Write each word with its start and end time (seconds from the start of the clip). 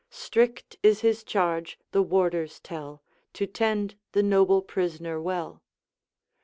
Strict 0.09 0.77
is 0.81 1.01
his 1.01 1.23
charge, 1.23 1.77
the 1.91 2.01
warders 2.01 2.59
tell, 2.59 3.03
To 3.33 3.45
tend 3.45 3.93
the 4.13 4.23
noble 4.23 4.63
prisoner 4.63 5.21
well.' 5.21 5.61